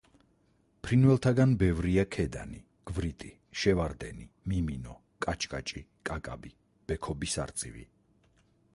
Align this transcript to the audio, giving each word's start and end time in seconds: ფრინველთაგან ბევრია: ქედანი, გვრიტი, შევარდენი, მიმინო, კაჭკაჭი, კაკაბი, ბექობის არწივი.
ფრინველთაგან 0.85 1.51
ბევრია: 1.63 2.05
ქედანი, 2.15 2.61
გვრიტი, 2.91 3.29
შევარდენი, 3.65 4.27
მიმინო, 4.53 4.97
კაჭკაჭი, 5.27 5.85
კაკაბი, 6.11 6.55
ბექობის 6.93 7.41
არწივი. 7.47 7.89